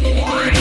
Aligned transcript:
Yeah. 0.00 0.57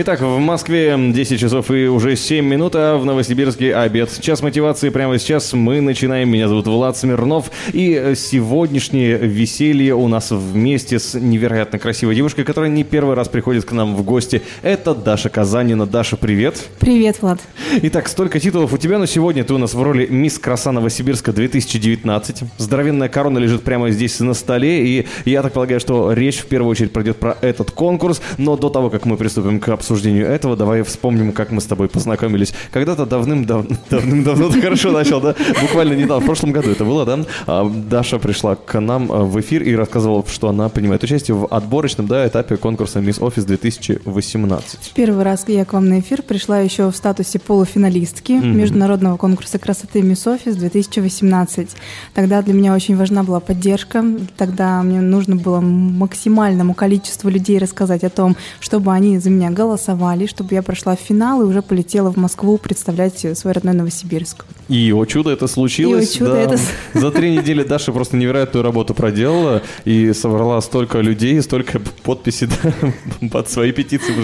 Итак, 0.00 0.20
в 0.20 0.38
Москве 0.38 0.96
10 0.96 1.40
часов 1.40 1.72
и 1.72 1.88
уже 1.88 2.14
7 2.14 2.46
минут, 2.46 2.74
а 2.76 2.98
в 2.98 3.04
Новосибирске 3.04 3.74
обед. 3.74 4.16
Час 4.20 4.42
мотивации 4.42 4.90
прямо 4.90 5.18
сейчас 5.18 5.52
мы 5.54 5.80
начинаем. 5.80 6.30
Меня 6.30 6.46
зовут 6.46 6.68
Влад 6.68 6.96
Смирнов. 6.96 7.50
И 7.72 8.12
сегодняшнее 8.14 9.16
веселье 9.16 9.96
у 9.96 10.06
нас 10.06 10.30
вместе 10.30 11.00
с 11.00 11.18
невероятно 11.18 11.80
красивой 11.80 12.14
девушкой, 12.14 12.44
которая 12.44 12.70
не 12.70 12.84
первый 12.84 13.16
раз 13.16 13.28
приходит 13.28 13.64
к 13.64 13.72
нам 13.72 13.96
в 13.96 14.04
гости. 14.04 14.40
Это 14.62 14.94
Даша 14.94 15.30
Казанина. 15.30 15.84
Даша, 15.84 16.16
привет. 16.16 16.68
Привет, 16.78 17.20
Влад. 17.20 17.40
Итак, 17.82 18.06
столько 18.06 18.38
титулов 18.38 18.72
у 18.72 18.78
тебя, 18.78 19.00
но 19.00 19.06
сегодня 19.06 19.42
ты 19.42 19.52
у 19.52 19.58
нас 19.58 19.74
в 19.74 19.82
роли 19.82 20.06
Мисс 20.06 20.38
Краса 20.38 20.70
Новосибирска 20.70 21.32
2019. 21.32 22.44
Здоровенная 22.56 23.08
корона 23.08 23.38
лежит 23.38 23.64
прямо 23.64 23.90
здесь 23.90 24.20
на 24.20 24.34
столе, 24.34 24.86
и 24.86 25.06
я 25.24 25.42
так 25.42 25.54
полагаю, 25.54 25.80
что 25.80 26.12
речь 26.12 26.38
в 26.38 26.46
первую 26.46 26.70
очередь 26.70 26.92
пройдет 26.92 27.16
про 27.16 27.36
этот 27.40 27.72
конкурс. 27.72 28.22
Но 28.36 28.56
до 28.56 28.68
того, 28.68 28.90
как 28.90 29.04
мы 29.04 29.16
приступим 29.16 29.58
к 29.58 29.68
обсуждению 29.70 29.87
обсуждению 29.88 30.26
этого, 30.26 30.54
давай 30.54 30.82
вспомним, 30.82 31.32
как 31.32 31.50
мы 31.50 31.62
с 31.62 31.64
тобой 31.64 31.88
познакомились. 31.88 32.52
Когда-то 32.72 33.06
давным-давно, 33.06 33.74
давным-давно 33.90 34.50
ты 34.50 34.60
хорошо 34.60 34.90
начал, 34.90 35.20
да? 35.20 35.34
Буквально 35.62 35.94
недавно, 35.94 36.22
в 36.22 36.26
прошлом 36.26 36.52
году 36.52 36.70
это 36.70 36.84
было, 36.84 37.06
да? 37.06 37.20
А, 37.46 37.68
Даша 37.68 38.18
пришла 38.18 38.54
к 38.54 38.78
нам 38.80 39.10
а, 39.10 39.24
в 39.24 39.40
эфир 39.40 39.62
и 39.62 39.74
рассказывала, 39.74 40.22
что 40.28 40.48
она 40.48 40.68
принимает 40.68 41.02
участие 41.02 41.36
в 41.36 41.46
отборочном, 41.46 42.06
да, 42.06 42.26
этапе 42.26 42.58
конкурса 42.58 42.98
Miss 42.98 43.18
Office 43.18 43.46
2018. 43.46 44.92
Первый 44.94 45.24
раз 45.24 45.44
я 45.48 45.64
к 45.64 45.72
вам 45.72 45.88
на 45.88 46.00
эфир 46.00 46.20
пришла 46.20 46.60
еще 46.60 46.90
в 46.90 46.96
статусе 46.96 47.38
полуфиналистки 47.38 48.32
mm-hmm. 48.32 48.52
международного 48.52 49.16
конкурса 49.16 49.58
красоты 49.58 50.00
Miss 50.00 50.26
Office 50.26 50.54
2018. 50.54 51.70
Тогда 52.12 52.42
для 52.42 52.52
меня 52.52 52.74
очень 52.74 52.94
важна 52.94 53.22
была 53.22 53.40
поддержка. 53.40 54.04
Тогда 54.36 54.82
мне 54.82 55.00
нужно 55.00 55.36
было 55.36 55.60
максимальному 55.60 56.74
количеству 56.74 57.30
людей 57.30 57.58
рассказать 57.58 58.04
о 58.04 58.10
том, 58.10 58.36
чтобы 58.60 58.92
они 58.92 59.18
за 59.18 59.30
меня 59.30 59.50
голосовали 59.50 59.77
голосовали, 59.78 60.26
чтобы 60.26 60.54
я 60.54 60.62
прошла 60.62 60.96
в 60.96 61.00
финал 61.00 61.42
и 61.42 61.44
уже 61.44 61.62
полетела 61.62 62.10
в 62.10 62.16
Москву 62.16 62.58
представлять 62.58 63.24
свой 63.38 63.52
родной 63.52 63.74
Новосибирск. 63.74 64.44
И, 64.68 64.92
о 64.92 65.04
чудо, 65.04 65.30
это 65.30 65.46
случилось. 65.46 66.14
И, 66.14 66.16
о 66.16 66.18
чудо, 66.18 66.32
да. 66.32 66.40
это... 66.40 66.58
За 66.94 67.10
три 67.10 67.36
недели 67.36 67.62
Даша 67.62 67.92
просто 67.92 68.16
невероятную 68.16 68.64
работу 68.64 68.94
проделала 68.94 69.62
и 69.84 70.12
собрала 70.12 70.60
столько 70.60 70.98
людей, 71.00 71.40
столько 71.42 71.80
подписей 72.02 72.48
да, 73.20 73.28
под 73.28 73.48
свои 73.48 73.72
петиции. 73.72 74.14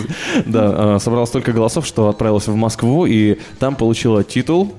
Да, 0.44 0.96
а, 0.96 0.98
собрала 0.98 1.26
столько 1.26 1.52
голосов, 1.52 1.86
что 1.86 2.08
отправилась 2.08 2.48
в 2.48 2.54
Москву 2.54 3.06
и 3.06 3.38
там 3.58 3.76
получила 3.76 4.24
титул. 4.24 4.74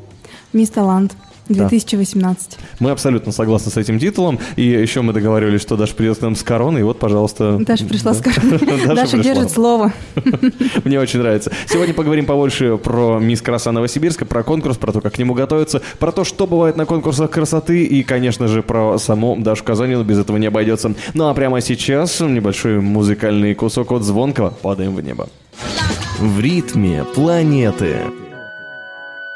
Мисс 0.53 0.70
Талант. 0.70 1.16
2018. 1.49 2.49
Да. 2.49 2.57
Мы 2.79 2.91
абсолютно 2.91 3.31
согласны 3.31 3.71
с 3.71 3.77
этим 3.77 3.99
титулом. 3.99 4.39
И 4.55 4.63
еще 4.63 5.01
мы 5.01 5.13
договаривались, 5.13 5.61
что 5.61 5.77
Даша 5.77 5.95
придет 5.95 6.17
к 6.17 6.21
нам 6.21 6.35
с 6.35 6.43
короной. 6.43 6.81
И 6.81 6.83
вот, 6.83 6.99
пожалуйста. 6.99 7.57
Даша 7.59 7.85
пришла 7.85 8.13
да. 8.13 8.19
с 8.19 8.21
короной. 8.21 8.85
Даша 8.95 9.17
держит 9.17 9.51
слово. 9.51 9.93
Мне 10.83 10.99
очень 10.99 11.19
нравится. 11.19 11.51
Сегодня 11.67 11.93
поговорим 11.93 12.25
побольше 12.25 12.77
про 12.77 13.19
мисс 13.19 13.41
Краса 13.41 13.71
Новосибирска, 13.71 14.25
про 14.25 14.43
конкурс, 14.43 14.77
про 14.77 14.91
то, 14.91 15.01
как 15.01 15.13
к 15.13 15.17
нему 15.17 15.33
готовиться, 15.33 15.81
про 15.99 16.11
то, 16.11 16.23
что 16.23 16.47
бывает 16.47 16.77
на 16.77 16.85
конкурсах 16.85 17.29
красоты 17.29 17.83
и, 17.83 18.03
конечно 18.03 18.47
же, 18.47 18.63
про 18.63 18.97
саму 18.97 19.38
Дашу 19.38 19.63
Казанину. 19.63 20.03
Без 20.03 20.19
этого 20.19 20.38
не 20.38 20.47
обойдется. 20.47 20.93
Ну 21.13 21.27
а 21.27 21.33
прямо 21.33 21.61
сейчас 21.61 22.19
небольшой 22.19 22.79
музыкальный 22.81 23.53
кусок 23.55 23.91
от 23.91 24.03
Звонкого. 24.03 24.53
Падаем 24.61 24.95
в 24.95 25.01
небо. 25.01 25.29
В 26.19 26.39
ритме 26.39 27.05
планеты. 27.13 27.97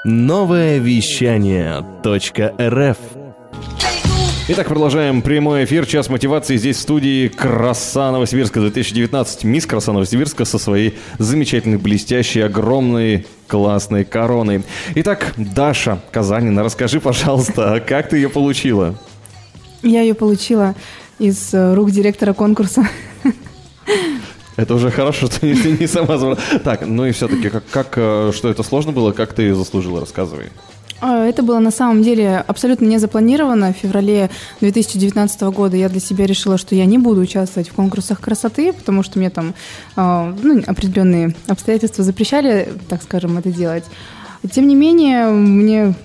Новое 0.05 0.77
вещание 0.77 1.85
.рф 2.05 2.97
Итак, 4.47 4.67
продолжаем 4.69 5.21
прямой 5.21 5.65
эфир. 5.65 5.85
Час 5.85 6.07
мотивации 6.07 6.55
здесь 6.55 6.77
в 6.77 6.79
студии 6.79 7.27
Краса 7.27 8.09
Новосибирска 8.09 8.61
2019. 8.61 9.43
Мисс 9.43 9.65
Краса 9.65 9.91
Новосибирска 9.91 10.45
со 10.45 10.57
своей 10.57 10.97
замечательной, 11.17 11.77
блестящей, 11.77 12.39
огромной, 12.39 13.27
классной 13.47 14.05
короной. 14.05 14.63
Итак, 14.95 15.33
Даша 15.35 16.01
Казанина, 16.11 16.63
расскажи, 16.63 17.01
пожалуйста, 17.01 17.73
а 17.73 17.79
как 17.81 18.07
ты 18.07 18.15
ее 18.15 18.29
получила? 18.29 18.97
Я 19.83 20.01
ее 20.01 20.13
получила 20.13 20.75
из 21.19 21.53
э, 21.53 21.73
рук 21.73 21.91
директора 21.91 22.31
конкурса. 22.31 22.87
Это 24.59 24.75
уже 24.75 24.91
хорошо, 24.91 25.27
что 25.31 25.39
ты 25.39 25.77
не 25.79 25.87
сама 25.87 26.35
Так, 26.63 26.85
ну 26.85 27.05
и 27.05 27.11
все-таки, 27.11 27.49
как, 27.49 27.63
как, 27.71 27.93
э, 27.95 28.31
что 28.35 28.49
это 28.49 28.63
сложно 28.63 28.91
было, 28.91 29.13
как 29.13 29.33
ты 29.33 29.55
заслужила, 29.55 30.01
рассказывай. 30.01 30.47
А, 31.01 31.25
это 31.25 31.43
было 31.43 31.59
на 31.59 31.71
самом 31.71 32.03
деле 32.03 32.43
абсолютно 32.45 32.85
не 32.85 32.97
запланировано. 32.97 33.73
В 33.73 33.77
феврале 33.77 34.29
2019 34.59 35.41
года 35.43 35.77
я 35.77 35.87
для 35.87 36.01
себя 36.01 36.25
решила, 36.25 36.57
что 36.57 36.75
я 36.75 36.85
не 36.85 36.97
буду 36.97 37.21
участвовать 37.21 37.69
в 37.69 37.73
конкурсах 37.73 38.19
красоты, 38.19 38.73
потому 38.73 39.01
что 39.01 39.17
мне 39.17 39.29
там 39.29 39.53
а, 39.95 40.35
ну, 40.43 40.61
определенные 40.67 41.33
обстоятельства 41.47 42.03
запрещали, 42.03 42.67
так 42.89 43.01
скажем, 43.01 43.37
это 43.37 43.51
делать. 43.51 43.85
Тем 44.51 44.67
не 44.67 44.75
менее, 44.75 45.27
мне 45.27 45.95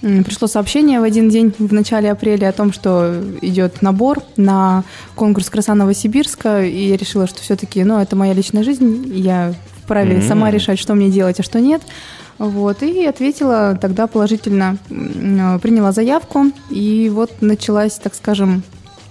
Пришло 0.00 0.48
сообщение 0.48 0.98
в 0.98 1.02
один 1.02 1.28
день 1.28 1.52
в 1.58 1.74
начале 1.74 2.10
апреля 2.10 2.48
о 2.48 2.52
том, 2.52 2.72
что 2.72 3.22
идет 3.42 3.82
набор 3.82 4.22
на 4.36 4.84
конкурс 5.14 5.50
«Краса 5.50 5.74
Новосибирска», 5.74 6.64
и 6.64 6.88
я 6.88 6.96
решила, 6.96 7.26
что 7.26 7.42
все-таки, 7.42 7.84
ну, 7.84 7.98
это 7.98 8.16
моя 8.16 8.32
личная 8.32 8.62
жизнь, 8.62 9.10
я 9.14 9.54
вправе 9.84 10.16
mm-hmm. 10.16 10.28
сама 10.28 10.50
решать, 10.50 10.78
что 10.78 10.94
мне 10.94 11.10
делать, 11.10 11.38
а 11.40 11.42
что 11.42 11.60
нет. 11.60 11.82
Вот, 12.38 12.82
и 12.82 13.04
ответила 13.04 13.78
тогда 13.78 14.06
положительно, 14.06 14.78
приняла 14.88 15.92
заявку, 15.92 16.46
и 16.70 17.10
вот 17.12 17.42
началась, 17.42 17.96
так 17.96 18.14
скажем, 18.14 18.62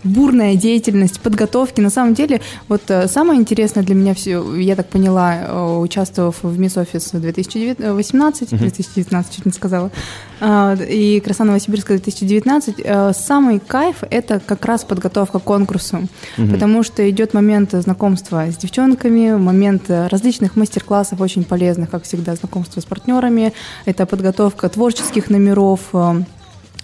бурная 0.03 0.55
деятельность 0.55 1.19
подготовки. 1.19 1.81
На 1.81 1.89
самом 1.89 2.13
деле, 2.13 2.41
вот 2.67 2.81
э, 2.87 3.07
самое 3.07 3.39
интересное 3.39 3.83
для 3.83 3.95
меня 3.95 4.13
все, 4.13 4.55
я 4.55 4.75
так 4.75 4.87
поняла, 4.87 5.35
э, 5.35 5.77
участвовав 5.79 6.41
в 6.41 6.59
Мисс 6.59 6.77
Офис 6.77 7.09
2018, 7.11 8.49
2019, 8.49 9.35
чуть 9.35 9.45
не 9.45 9.51
сказала, 9.51 9.91
а, 10.41 10.75
и 10.75 11.19
Краса 11.19 11.43
Новосибирска 11.43 11.93
2019, 11.93 12.75
э, 12.79 13.11
самый 13.13 13.59
кайф– 13.59 14.03
это 14.09 14.39
как 14.39 14.65
раз 14.65 14.83
подготовка 14.83 15.39
к 15.39 15.43
конкурсу, 15.43 16.07
угу. 16.37 16.47
потому 16.47 16.83
что 16.83 17.09
идет 17.09 17.33
момент 17.33 17.71
знакомства 17.73 18.45
с 18.49 18.57
девчонками, 18.57 19.35
момент 19.35 19.83
различных 19.89 20.55
мастер-классов 20.55 21.19
очень 21.19 21.43
полезных, 21.43 21.89
как 21.89 22.03
всегда, 22.03 22.35
знакомство 22.35 22.79
с 22.79 22.85
партнерами, 22.85 23.53
это 23.85 24.05
подготовка 24.05 24.69
творческих 24.69 25.29
номеров, 25.29 25.91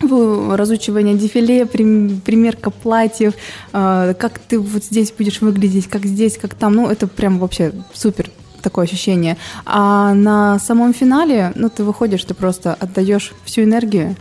разучивание 0.01 1.15
дефиле, 1.15 1.65
примерка 1.65 2.69
платьев, 2.69 3.33
а, 3.71 4.13
как 4.13 4.39
ты 4.39 4.59
вот 4.59 4.83
здесь 4.83 5.11
будешь 5.11 5.41
выглядеть, 5.41 5.87
как 5.87 6.05
здесь, 6.05 6.37
как 6.37 6.53
там, 6.53 6.75
ну, 6.75 6.89
это 6.89 7.07
прям 7.07 7.39
вообще 7.39 7.71
супер 7.93 8.29
такое 8.61 8.85
ощущение. 8.85 9.37
А 9.65 10.13
на 10.13 10.59
самом 10.59 10.93
финале, 10.93 11.53
ну, 11.55 11.69
ты 11.69 11.83
выходишь, 11.83 12.23
ты 12.23 12.33
просто 12.33 12.73
отдаешь 12.73 13.33
всю 13.45 13.63
энергию, 13.63 14.15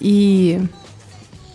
и 0.00 0.60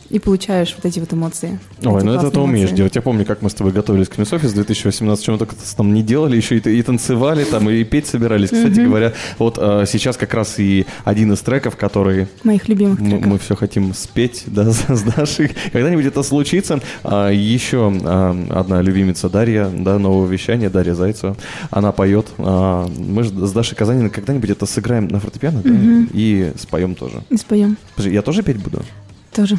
и 0.10 0.20
получаешь 0.20 0.76
вот 0.76 0.86
эти 0.86 1.00
вот 1.00 1.14
эмоции. 1.14 1.60
Ой, 1.84 2.04
ну 2.04 2.14
это 2.14 2.32
ты 2.32 2.40
умеешь 2.40 2.72
делать. 2.72 2.96
Я 2.96 3.02
помню, 3.02 3.26
как 3.26 3.42
мы 3.42 3.50
с 3.50 3.54
тобой 3.54 3.72
готовились 3.74 4.08
к 4.08 4.18
Мисс 4.18 4.34
Офис 4.34 4.54
2018, 4.54 5.24
чем 5.24 5.34
мы 5.34 5.38
только 5.40 5.56
там 5.78 5.94
не 5.94 6.02
делали, 6.02 6.36
еще 6.36 6.58
и, 6.58 6.70
и 6.70 6.82
танцевали 6.82 7.44
там, 7.44 7.70
и 7.70 7.84
петь 7.84 8.08
собирались. 8.08 8.50
Кстати 8.50 8.80
говоря, 8.80 9.14
вот 9.38 9.58
а, 9.60 9.86
сейчас 9.86 10.18
как 10.18 10.34
раз 10.34 10.60
и 10.60 10.86
один 11.04 11.34
из 11.34 11.40
треков, 11.40 11.76
который... 11.76 12.28
Моих 12.44 12.68
любимых. 12.68 13.00
Мы, 13.00 13.20
мы 13.20 13.40
все 13.40 13.56
хотим 13.56 13.94
спеть, 13.94 14.44
да, 14.48 14.72
с, 14.72 15.04
Дашей. 15.04 15.52
Когда-нибудь 15.72 16.06
это 16.06 16.24
случится. 16.24 16.80
А, 17.04 17.30
еще 17.30 17.92
а, 18.04 18.36
одна 18.50 18.82
любимица 18.82 19.30
Дарья, 19.30 19.70
да, 19.72 20.00
нового 20.00 20.28
вещания, 20.28 20.70
Дарья 20.70 20.96
Зайцева, 20.96 21.38
она 21.70 21.92
поет. 21.92 22.28
А, 22.40 22.88
мы 22.98 23.24
же 23.24 23.30
с 23.30 23.52
Дашей 23.52 23.78
Казаниной 23.78 24.10
когда-нибудь 24.10 24.50
это 24.50 24.66
сыграем 24.66 25.08
на 25.08 25.20
фортепиано, 25.20 25.62
да, 25.64 25.72
и 26.14 26.52
споем 26.58 26.96
тоже. 26.96 27.22
И 27.30 27.38
споем. 27.38 27.78
Подожди, 27.96 28.16
я 28.16 28.22
тоже 28.22 28.44
петь 28.44 28.58
буду? 28.58 28.84
Тоже. 29.32 29.58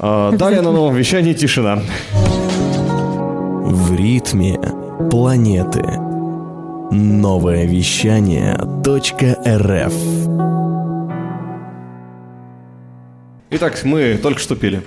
А, 0.00 0.30
далее 0.32 0.60
на 0.60 0.70
новом 0.70 0.94
вещании 0.94 1.32
тишина. 1.32 1.80
В 3.64 3.94
ритме 3.96 4.58
планеты. 5.10 5.82
Новое 6.90 7.66
вещание 7.66 8.54
.рф 8.56 9.94
Итак, 13.50 13.80
мы 13.84 14.18
только 14.22 14.40
что 14.40 14.54
пели. 14.54 14.82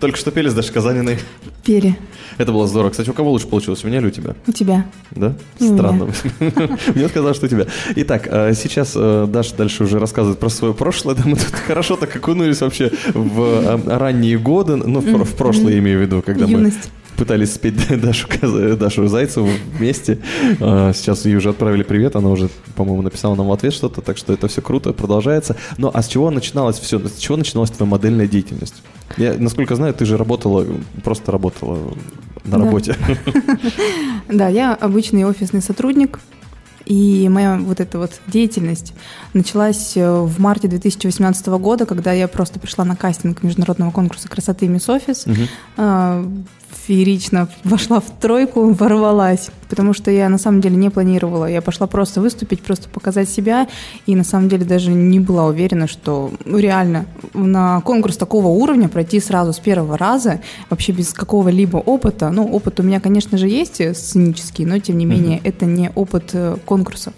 Только 0.00 0.16
что 0.16 0.30
пели 0.30 0.48
с 0.48 0.54
Дашей 0.54 0.72
Казаниной. 0.72 1.18
Пели. 1.64 1.98
Это 2.38 2.52
было 2.52 2.68
здорово. 2.68 2.90
Кстати, 2.90 3.10
у 3.10 3.12
кого 3.12 3.32
лучше 3.32 3.48
получилось, 3.48 3.82
у 3.82 3.88
меня 3.88 3.98
или 3.98 4.06
у 4.06 4.10
тебя? 4.10 4.36
У 4.46 4.52
тебя. 4.52 4.86
Да? 5.10 5.34
Странно. 5.56 6.08
Мне 6.94 7.08
сказали, 7.08 7.34
что 7.34 7.46
у 7.46 7.48
тебя. 7.48 7.66
Итак, 7.96 8.28
э, 8.30 8.54
сейчас 8.54 8.92
э, 8.94 9.26
Даша 9.28 9.56
дальше 9.56 9.82
уже 9.84 9.98
рассказывает 9.98 10.38
про 10.38 10.48
свое 10.50 10.72
прошлое. 10.72 11.16
Да, 11.16 11.24
мы 11.26 11.36
тут 11.36 11.46
хорошо 11.66 11.96
так 11.96 12.14
окунулись 12.14 12.60
вообще 12.60 12.92
в 13.12 13.42
э, 13.42 13.98
ранние 13.98 14.38
годы, 14.38 14.76
ну, 14.76 15.00
в 15.00 15.34
прошлое 15.34 15.78
имею 15.78 15.98
в 15.98 16.02
виду, 16.02 16.22
когда 16.22 16.46
мы... 16.46 16.72
пытались 17.16 17.54
спеть 17.54 17.74
Дашу, 18.00 18.28
Дашу 18.76 19.08
Зайцеву 19.08 19.48
вместе. 19.76 20.20
А, 20.60 20.92
сейчас 20.92 21.24
ей 21.26 21.34
уже 21.34 21.50
отправили 21.50 21.82
привет, 21.82 22.14
она 22.14 22.28
уже, 22.28 22.50
по-моему, 22.76 23.02
написала 23.02 23.34
нам 23.34 23.48
в 23.48 23.52
ответ 23.52 23.74
что-то, 23.74 24.00
так 24.00 24.16
что 24.16 24.32
это 24.32 24.46
все 24.46 24.62
круто, 24.62 24.92
продолжается. 24.92 25.56
Но 25.76 25.90
а 25.92 26.02
с 26.02 26.06
чего 26.06 26.30
начиналось 26.30 26.78
все? 26.78 27.00
С 27.00 27.18
чего 27.18 27.36
начиналась 27.36 27.70
твоя 27.70 27.90
модельная 27.90 28.28
деятельность? 28.28 28.76
Я, 29.16 29.34
насколько 29.38 29.74
знаю, 29.76 29.94
ты 29.94 30.04
же 30.04 30.16
работала, 30.16 30.66
просто 31.02 31.32
работала 31.32 31.94
на 32.44 32.58
работе. 32.58 32.96
Да, 34.28 34.48
я 34.48 34.74
обычный 34.74 35.24
офисный 35.24 35.62
сотрудник, 35.62 36.20
и 36.84 37.28
моя 37.30 37.56
вот 37.56 37.80
эта 37.80 37.98
вот 37.98 38.20
деятельность 38.26 38.92
началась 39.32 39.96
э, 39.96 40.20
в 40.20 40.38
марте 40.38 40.68
2018 40.68 41.46
года, 41.46 41.86
когда 41.86 42.12
я 42.12 42.28
просто 42.28 42.60
пришла 42.60 42.84
на 42.84 42.94
кастинг 42.94 43.42
международного 43.42 43.90
конкурса 43.90 44.28
красоты 44.28 44.68
Мисс 44.68 44.88
Офис. 44.88 45.26
Угу 45.26 46.44
феерично 46.86 47.48
вошла 47.64 48.00
в 48.00 48.10
тройку, 48.20 48.72
ворвалась, 48.72 49.50
потому 49.68 49.92
что 49.92 50.10
я 50.10 50.28
на 50.28 50.38
самом 50.38 50.60
деле 50.60 50.76
не 50.76 50.90
планировала. 50.90 51.46
Я 51.46 51.60
пошла 51.60 51.86
просто 51.86 52.20
выступить, 52.20 52.62
просто 52.62 52.88
показать 52.88 53.28
себя, 53.28 53.68
и 54.06 54.14
на 54.14 54.24
самом 54.24 54.48
деле 54.48 54.64
даже 54.64 54.90
не 54.90 55.20
была 55.20 55.46
уверена, 55.46 55.86
что 55.86 56.30
ну, 56.44 56.58
реально 56.58 57.06
на 57.34 57.80
конкурс 57.82 58.16
такого 58.16 58.48
уровня 58.48 58.88
пройти 58.88 59.20
сразу 59.20 59.52
с 59.52 59.58
первого 59.58 59.98
раза, 59.98 60.40
вообще 60.70 60.92
без 60.92 61.12
какого-либо 61.12 61.76
опыта. 61.76 62.30
Ну, 62.30 62.46
опыт 62.46 62.80
у 62.80 62.82
меня, 62.82 63.00
конечно 63.00 63.38
же, 63.38 63.48
есть 63.48 63.96
сценический, 63.96 64.64
но 64.64 64.78
тем 64.78 64.98
не 64.98 65.04
менее 65.04 65.40
это 65.44 65.66
не 65.66 65.90
опыт 65.94 66.30
э, 66.32 66.56
конкурсов. 66.64 67.12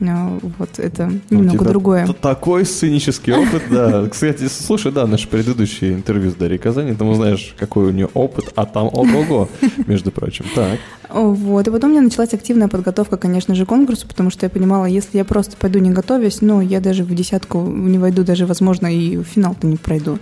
А, 0.00 0.38
вот 0.58 0.78
это 0.78 1.12
немного 1.30 1.64
другое. 1.64 2.06
Такой 2.20 2.64
сценический 2.64 3.32
опыт, 3.32 3.62
да. 3.70 4.08
Кстати, 4.10 4.48
слушай, 4.48 4.92
да, 4.92 5.06
наше 5.06 5.28
предыдущее 5.28 5.92
интервью 5.92 6.30
с 6.30 6.34
Дарьей 6.34 6.58
Казани, 6.58 6.94
ты 6.94 7.04
узнаешь, 7.04 7.54
какой 7.58 7.86
у 7.86 7.90
нее 7.90 8.08
опыт, 8.14 8.52
а 8.56 8.66
там 8.66 8.86
ого-го, 8.86 9.48
между 9.86 10.10
прочим. 10.10 10.46
Так. 10.54 10.78
Вот, 11.12 11.66
и 11.66 11.70
потом 11.70 11.90
у 11.90 11.92
меня 11.92 12.02
началась 12.02 12.32
активная 12.34 12.68
подготовка, 12.68 13.16
конечно 13.16 13.54
же, 13.54 13.66
к 13.66 13.68
конкурсу, 13.68 14.06
потому 14.06 14.30
что 14.30 14.46
я 14.46 14.50
понимала, 14.50 14.84
если 14.84 15.18
я 15.18 15.24
просто 15.24 15.56
пойду 15.56 15.80
не 15.80 15.90
готовясь, 15.90 16.40
ну, 16.40 16.60
я 16.60 16.80
даже 16.80 17.02
в 17.02 17.12
десятку 17.14 17.60
не 17.62 17.98
войду, 17.98 18.22
даже, 18.22 18.46
возможно, 18.46 18.86
и 18.86 19.16
в 19.16 19.24
финал-то 19.24 19.66
не 19.66 19.76
пройду. 19.76 20.18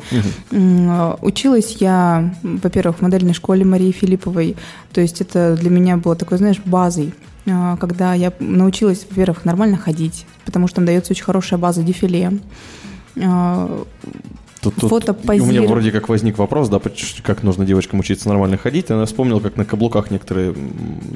Угу. 0.51 1.19
Училась 1.21 1.77
я, 1.81 2.35
во-первых, 2.43 2.99
в 2.99 3.03
модельной 3.03 3.35
школе 3.35 3.65
Марии 3.65 3.93
Филипповой, 3.93 4.57
то 4.93 5.01
есть 5.01 5.21
это 5.21 5.57
для 5.57 5.71
меня 5.71 5.99
было 5.99 6.17
такой, 6.17 6.39
знаешь, 6.39 6.61
базой 6.65 7.13
а, 7.38 7.38
когда 7.81 8.15
я 8.15 8.33
научилась, 8.41 9.07
во-первых, 9.09 9.45
нормально 9.45 9.77
ходить, 9.77 10.27
потому 10.45 10.67
что 10.67 10.77
там 10.77 10.87
дается 10.87 11.13
очень 11.13 11.25
хорошая 11.25 11.59
база 11.59 11.83
дефиле. 11.83 12.39
Тут, 14.61 14.75
тут 14.77 15.09
У 15.27 15.45
меня 15.45 15.63
вроде 15.63 15.93
как 15.93 16.09
возник 16.09 16.39
вопрос, 16.39 16.69
да, 16.69 16.81
как 17.23 17.43
нужно 17.43 17.65
девочкам 17.65 18.01
учиться 18.01 18.29
нормально 18.29 18.57
ходить. 18.57 18.91
Она 18.91 19.07
вспомнила, 19.07 19.41
как 19.41 19.57
на 19.57 19.65
каблуках 19.65 20.11
некоторые 20.11 20.55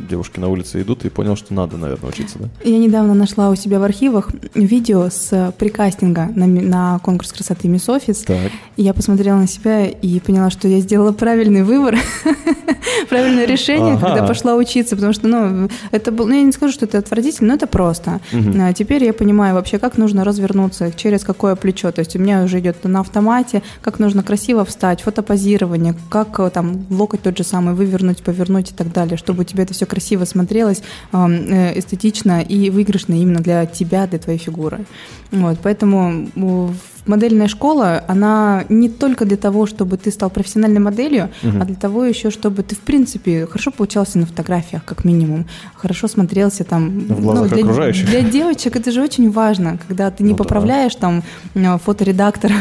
девушки 0.09 0.39
на 0.39 0.49
улице 0.49 0.83
идут, 0.83 1.05
и 1.05 1.09
понял, 1.09 1.37
что 1.37 1.53
надо, 1.53 1.77
наверное, 1.77 2.11
учиться, 2.11 2.39
да? 2.39 2.49
Я 2.65 2.79
недавно 2.79 3.15
нашла 3.15 3.51
у 3.51 3.57
себя 3.57 3.81
в 3.81 3.83
архивах 3.83 4.31
видео 4.55 5.09
с 5.11 5.53
прикастинга 5.59 6.31
на, 6.35 6.47
на 6.47 6.99
конкурс 7.01 7.33
красоты 7.33 7.69
Мисс 7.69 7.89
Офис. 7.89 8.19
Так. 8.19 8.53
И 8.77 8.83
я 8.83 8.95
посмотрела 8.95 9.37
на 9.37 9.49
себя 9.49 9.87
и 9.87 10.21
поняла, 10.21 10.51
что 10.51 10.69
я 10.69 10.81
сделала 10.81 11.13
правильный 11.13 11.65
выбор, 11.65 11.99
правильное 13.09 13.47
решение, 13.47 13.99
когда 13.99 14.25
пошла 14.25 14.55
учиться, 14.55 14.95
потому 14.95 15.13
что, 15.13 15.27
ну, 15.27 15.69
это 15.91 16.13
был, 16.13 16.27
ну, 16.27 16.35
я 16.35 16.43
не 16.43 16.53
скажу, 16.53 16.73
что 16.73 16.85
это 16.85 16.99
отвратительно, 16.99 17.49
но 17.49 17.55
это 17.55 17.67
просто. 17.67 18.21
А 18.33 18.73
теперь 18.73 19.05
я 19.05 19.13
понимаю 19.13 19.55
вообще, 19.55 19.79
как 19.79 19.99
нужно 19.99 20.25
развернуться, 20.25 20.93
через 20.93 21.25
какое 21.25 21.57
плечо. 21.57 21.91
То 21.91 22.01
есть 22.01 22.15
у 22.15 22.19
меня 22.21 22.45
уже 22.45 22.61
идет 22.61 22.85
на 22.85 23.01
автомат 23.01 23.32
формате, 23.33 23.63
как 23.81 23.99
нужно 23.99 24.23
красиво 24.23 24.65
встать, 24.65 25.01
фотопозирование, 25.03 25.95
как 26.11 26.39
э, 26.41 26.51
там 26.51 26.87
локоть 26.91 27.23
тот 27.23 27.39
же 27.39 27.45
самый 27.45 27.75
вывернуть, 27.75 28.23
повернуть 28.23 28.71
и 28.71 28.75
так 28.75 28.93
далее, 28.93 29.17
чтобы 29.17 29.41
у 29.41 29.45
тебя 29.45 29.63
это 29.63 29.73
все 29.73 29.87
красиво 29.87 30.25
смотрелось, 30.25 30.83
э, 31.13 31.79
эстетично 31.79 32.43
и 32.43 32.71
выигрышно 32.71 33.15
именно 33.15 33.41
для 33.41 33.67
тебя, 33.67 34.07
для 34.07 34.19
твоей 34.19 34.39
фигуры. 34.39 34.85
Вот, 35.31 35.59
поэтому 35.63 36.29
модельная 37.07 37.49
школа, 37.49 38.05
она 38.07 38.65
не 38.69 38.89
только 38.89 39.25
для 39.25 39.37
того, 39.37 39.67
чтобы 39.67 39.97
ты 39.97 40.11
стал 40.11 40.31
профессиональной 40.31 40.81
моделью, 40.81 41.31
угу. 41.43 41.59
а 41.61 41.65
для 41.65 41.75
того 41.75 42.05
еще, 42.05 42.31
чтобы 42.31 42.63
ты, 42.63 42.75
в 42.75 42.81
принципе, 42.81 43.47
хорошо 43.47 43.71
получался 43.71 44.19
на 44.19 44.27
фотографиях, 44.27 44.85
как 44.85 45.05
минимум, 45.05 45.47
хорошо 45.75 46.09
смотрелся 46.09 46.65
там. 46.65 47.01
В 47.01 47.21
глазах 47.23 47.51
ну, 47.51 47.57
для, 47.57 47.65
окружающих. 47.65 48.07
Для 48.07 48.21
девочек 48.23 48.77
это 48.77 48.93
же 48.93 49.03
очень 49.03 49.31
важно, 49.31 49.79
когда 49.89 50.11
ты 50.11 50.23
не 50.23 50.31
ну, 50.31 50.37
поправляешь 50.37 50.95
да. 50.95 51.01
там 51.01 51.23
э, 51.55 51.79
фоторедактора 51.79 52.55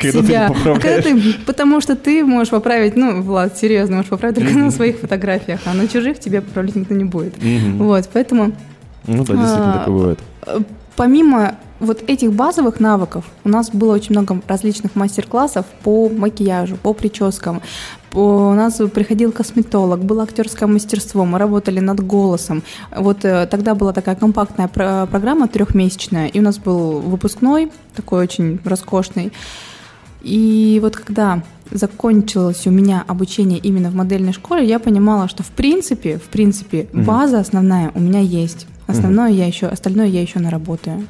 когда 0.00 0.22
себя. 0.22 0.48
Ты 0.48 0.54
поправляешь. 0.54 1.04
Когда 1.04 1.20
ты, 1.20 1.34
потому 1.46 1.80
что 1.80 1.96
ты 1.96 2.24
можешь 2.24 2.50
поправить, 2.50 2.96
ну, 2.96 3.22
Влад, 3.22 3.58
серьезно, 3.58 3.96
можешь 3.96 4.10
поправить 4.10 4.36
только 4.36 4.52
на 4.52 4.70
своих 4.70 4.98
фотографиях, 4.98 5.60
а 5.64 5.74
на 5.74 5.88
чужих 5.88 6.18
тебе 6.18 6.40
поправлять 6.40 6.76
никто 6.76 6.94
не 6.94 7.04
будет. 7.04 7.34
Вот, 7.78 8.08
поэтому... 8.12 8.52
Ну 9.06 9.24
да, 9.24 9.34
действительно, 9.34 9.74
а, 9.74 9.78
такое 9.78 9.94
бывает. 9.94 10.18
Помимо 10.96 11.56
вот 11.78 12.02
этих 12.06 12.32
базовых 12.32 12.80
навыков 12.80 13.24
у 13.44 13.48
нас 13.48 13.70
было 13.70 13.94
очень 13.94 14.12
много 14.12 14.40
различных 14.46 14.94
мастер-классов 14.96 15.66
по 15.82 16.08
макияжу, 16.08 16.76
по 16.76 16.92
прическам. 16.94 17.60
У 18.16 18.54
нас 18.54 18.80
приходил 18.94 19.30
косметолог, 19.30 20.02
было 20.02 20.22
актерское 20.22 20.66
мастерство, 20.66 21.26
мы 21.26 21.38
работали 21.38 21.80
над 21.80 22.00
голосом. 22.00 22.62
Вот 22.90 23.26
э, 23.26 23.46
тогда 23.46 23.74
была 23.74 23.92
такая 23.92 24.14
компактная 24.14 24.68
программа 24.68 25.48
трехмесячная, 25.48 26.28
и 26.28 26.40
у 26.40 26.42
нас 26.42 26.56
был 26.56 27.00
выпускной, 27.00 27.70
такой 27.94 28.22
очень 28.22 28.58
роскошный. 28.64 29.34
И 30.22 30.78
вот 30.80 30.96
когда 30.96 31.42
закончилось 31.70 32.66
у 32.66 32.70
меня 32.70 33.04
обучение 33.06 33.58
именно 33.58 33.90
в 33.90 33.94
модельной 33.94 34.32
школе, 34.32 34.64
я 34.66 34.78
понимала, 34.78 35.28
что 35.28 35.42
в 35.42 35.50
принципе, 35.50 36.16
в 36.16 36.30
принципе, 36.30 36.88
база 36.94 37.38
основная 37.38 37.92
у 37.94 38.00
меня 38.00 38.20
есть. 38.20 38.66
Основное 38.86 39.28
я 39.28 39.46
еще, 39.46 39.66
остальное 39.66 40.06
я 40.06 40.22
еще 40.22 40.38
наработаю. 40.38 41.06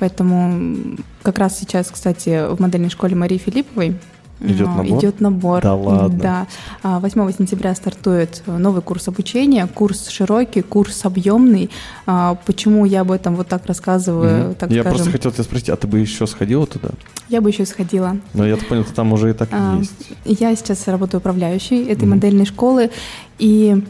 Поэтому 0.00 0.98
как 1.22 1.38
раз 1.38 1.56
сейчас, 1.56 1.88
кстати, 1.88 2.52
в 2.52 2.60
модельной 2.60 2.90
школе 2.90 3.14
Марии 3.14 3.38
Филипповой 3.38 3.96
Идет 4.40 4.68
набор? 4.68 4.98
Идет 4.98 5.20
набор. 5.20 5.62
Да 5.62 5.74
ладно? 5.74 6.46
Да. 6.82 6.98
8 7.00 7.20
а, 7.20 7.32
сентября 7.32 7.74
стартует 7.74 8.42
новый 8.46 8.82
курс 8.82 9.08
обучения. 9.08 9.66
Курс 9.66 10.08
широкий, 10.08 10.62
курс 10.62 11.04
объемный. 11.04 11.70
А, 12.06 12.36
почему 12.44 12.84
я 12.84 13.00
об 13.00 13.12
этом 13.12 13.36
вот 13.36 13.48
так 13.48 13.64
рассказываю? 13.66 14.50
Угу. 14.50 14.54
Так 14.56 14.70
я 14.70 14.82
скажем? 14.82 14.96
просто 14.96 15.12
хотел 15.12 15.32
тебя 15.32 15.44
спросить, 15.44 15.70
а 15.70 15.76
ты 15.76 15.86
бы 15.86 15.98
еще 15.98 16.26
сходила 16.26 16.66
туда? 16.66 16.90
Я 17.28 17.40
бы 17.40 17.50
еще 17.50 17.64
сходила. 17.64 18.16
Но 18.34 18.46
я 18.46 18.56
так 18.56 18.66
понял, 18.68 18.84
ты 18.84 18.92
там 18.92 19.12
уже 19.12 19.30
и 19.30 19.32
так 19.32 19.48
а, 19.52 19.78
есть. 19.78 20.12
Я 20.24 20.54
сейчас 20.54 20.86
работаю 20.86 21.20
управляющей 21.20 21.84
этой 21.86 22.04
угу. 22.04 22.14
модельной 22.14 22.44
школы. 22.44 22.90
И 23.38 23.82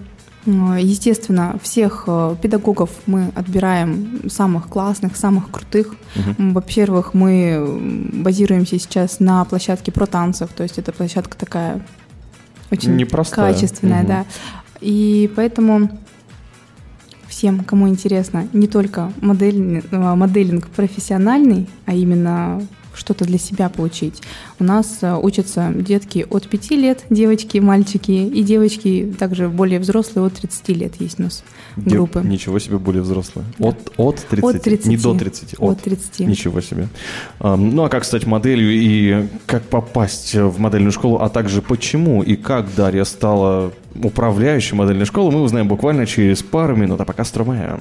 Естественно, 0.47 1.59
всех 1.63 2.05
э, 2.07 2.37
педагогов 2.41 2.91
мы 3.07 3.33
отбираем 3.35 4.31
самых 4.31 4.69
классных, 4.69 5.17
самых 5.17 5.51
крутых. 5.51 5.97
Угу. 6.15 6.53
Во-первых, 6.53 7.15
мы 7.15 8.11
базируемся 8.13 8.79
сейчас 8.79 9.19
на 9.19 9.45
площадке 9.45 9.91
про 9.91 10.07
танцев, 10.07 10.51
то 10.57 10.63
есть 10.63 10.79
это 10.79 10.93
площадка 10.93 11.37
такая 11.37 11.85
очень 12.71 12.95
Непростая. 12.97 13.53
качественная, 13.53 14.01
угу. 14.01 14.09
да. 14.09 14.27
И 14.81 15.31
поэтому 15.35 15.91
всем, 17.29 17.65
кому 17.65 17.89
интересно, 17.89 18.49
не 18.53 18.69
только 18.69 19.13
модель, 19.21 19.85
э, 19.91 20.15
моделинг 20.15 20.69
профессиональный, 20.69 21.69
а 21.87 21.95
именно 21.95 22.63
что-то 22.97 23.25
для 23.25 23.39
себя 23.39 23.69
получить. 23.69 24.23
У 24.59 24.65
нас 24.65 24.99
э, 25.03 25.15
учатся 25.15 25.73
детки 25.75 26.27
от 26.29 26.49
5 26.49 26.71
лет, 26.73 27.05
девочки, 27.11 27.59
мальчики, 27.59 28.11
и 28.11 28.43
девочки 28.43 29.15
также 29.19 29.49
более 29.49 29.79
взрослые 29.79 30.27
от 30.27 30.35
30 30.35 30.69
лет 30.71 30.95
есть 30.99 31.21
у 31.21 31.25
нас 31.25 31.45
группы. 31.77 32.23
Ничего 32.25 32.59
себе, 32.59 32.79
более 32.79 33.03
взрослые. 33.03 33.47
Да. 33.59 33.69
От, 33.69 33.93
от, 33.97 34.27
30, 34.29 34.57
от 34.57 34.63
30. 34.63 34.87
Не 34.87 34.97
до 34.97 35.15
30. 35.15 35.55
От, 35.59 35.79
от 35.79 35.83
30. 35.83 36.21
Ничего 36.21 36.61
себе. 36.61 36.89
Ну 37.41 37.85
а 37.85 37.89
как 37.89 38.05
стать 38.05 38.27
моделью 38.27 38.73
и 38.73 39.29
как 39.47 39.63
попасть 39.65 40.35
в 40.35 40.59
модельную 40.59 40.93
школу, 40.93 41.19
а 41.19 41.29
также 41.29 41.63
почему 41.63 42.23
и 42.23 42.37
как 42.37 42.75
Дарья 42.75 43.05
стала 43.05 43.73
управляющей 44.03 44.77
модельной 44.77 45.07
школы, 45.07 45.33
мы 45.33 45.43
узнаем 45.43 45.69
буквально 45.69 46.07
через 46.07 46.43
пару 46.43 46.77
минут, 46.77 47.01
а 47.01 47.05
пока 47.05 47.25
стромаем. 47.25 47.81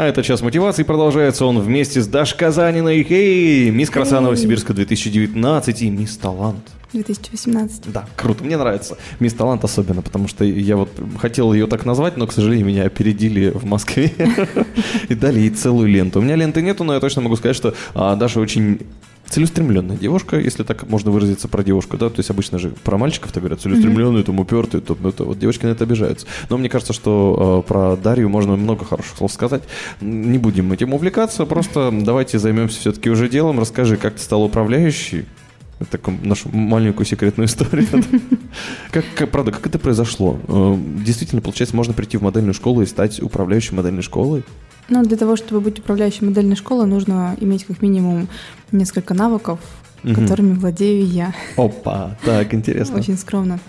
А 0.00 0.06
это 0.06 0.22
час 0.22 0.40
мотивации 0.40 0.82
продолжается. 0.82 1.44
Он 1.44 1.60
вместе 1.60 2.00
с 2.00 2.06
Дашей 2.06 2.38
Казаниной. 2.38 3.06
Эй, 3.06 3.68
мисс 3.68 3.90
Краса 3.90 4.22
Новосибирска 4.22 4.72
2019 4.72 5.82
и 5.82 5.90
мисс 5.90 6.16
Талант. 6.16 6.70
2018. 6.94 7.92
Да, 7.92 8.06
круто, 8.16 8.42
мне 8.42 8.56
нравится. 8.56 8.96
Мисс 9.18 9.34
Талант 9.34 9.62
особенно, 9.62 10.00
потому 10.00 10.26
что 10.26 10.42
я 10.42 10.78
вот 10.78 10.88
хотел 11.20 11.52
ее 11.52 11.66
так 11.66 11.84
назвать, 11.84 12.16
но, 12.16 12.26
к 12.26 12.32
сожалению, 12.32 12.66
меня 12.66 12.84
опередили 12.84 13.50
в 13.50 13.66
Москве 13.66 14.10
и 15.10 15.14
дали 15.14 15.40
ей 15.40 15.50
целую 15.50 15.86
ленту. 15.90 16.20
У 16.20 16.22
меня 16.22 16.34
ленты 16.34 16.62
нету, 16.62 16.82
но 16.82 16.94
я 16.94 17.00
точно 17.00 17.20
могу 17.20 17.36
сказать, 17.36 17.54
что 17.54 17.74
а, 17.92 18.16
Даша 18.16 18.40
очень 18.40 18.80
целеустремленная 19.30 19.96
девушка, 19.96 20.38
если 20.38 20.64
так 20.64 20.88
можно 20.88 21.10
выразиться 21.10 21.48
про 21.48 21.62
девушку, 21.62 21.96
да, 21.96 22.10
то 22.10 22.18
есть 22.18 22.30
обычно 22.30 22.58
же 22.58 22.70
про 22.70 22.98
мальчиков-то 22.98 23.40
говорят, 23.40 23.60
целеустремленные, 23.60 24.24
там, 24.24 24.38
упертые, 24.40 24.80
то, 24.80 24.96
это, 25.04 25.24
вот 25.24 25.38
девочки 25.38 25.64
на 25.64 25.70
это 25.70 25.84
обижаются. 25.84 26.26
Но 26.48 26.58
мне 26.58 26.68
кажется, 26.68 26.92
что 26.92 27.62
э, 27.64 27.68
про 27.68 27.96
Дарью 27.96 28.28
можно 28.28 28.56
много 28.56 28.84
хороших 28.84 29.16
слов 29.16 29.32
сказать. 29.32 29.62
Не 30.00 30.38
будем 30.38 30.72
этим 30.72 30.92
увлекаться, 30.92 31.46
просто 31.46 31.90
давайте 31.92 32.38
займемся 32.38 32.80
все-таки 32.80 33.08
уже 33.08 33.28
делом. 33.28 33.60
Расскажи, 33.60 33.96
как 33.96 34.14
ты 34.14 34.20
стала 34.20 34.44
управляющей, 34.44 35.26
такую 35.90 36.18
нашу 36.22 36.50
маленькую 36.50 37.06
секретную 37.06 37.46
историю. 37.46 37.86
Как, 38.90 39.04
как, 39.14 39.30
правда, 39.30 39.52
как 39.52 39.64
это 39.66 39.78
произошло? 39.78 40.40
Э, 40.48 40.76
Действительно, 41.04 41.40
получается, 41.40 41.76
можно 41.76 41.94
прийти 41.94 42.16
в 42.16 42.22
модельную 42.22 42.52
школу 42.52 42.82
и 42.82 42.86
стать 42.86 43.22
управляющим 43.22 43.76
модельной 43.76 44.02
школой? 44.02 44.42
Ну, 44.90 45.02
для 45.04 45.16
того, 45.16 45.36
чтобы 45.36 45.60
быть 45.60 45.78
управляющей 45.78 46.26
модельной 46.26 46.56
школы, 46.56 46.84
нужно 46.86 47.36
иметь 47.40 47.64
как 47.64 47.80
минимум 47.80 48.28
несколько 48.72 49.14
навыков, 49.14 49.60
Мгм. 50.02 50.14
которыми 50.14 50.54
владею 50.54 51.06
я. 51.06 51.32
Опа, 51.56 52.16
так, 52.24 52.52
интересно. 52.54 52.96
Очень 52.98 53.16
скромно. 53.16 53.60